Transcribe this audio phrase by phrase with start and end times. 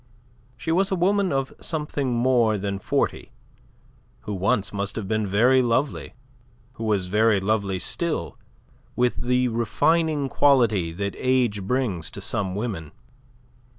[0.57, 3.29] She was a woman of something more than forty,
[4.21, 6.15] who once must have been very lovely,
[6.73, 8.35] who was very lovely still
[8.95, 12.93] with the refining quality that age brings to some women.